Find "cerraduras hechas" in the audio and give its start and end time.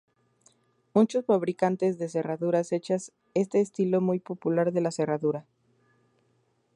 2.09-3.11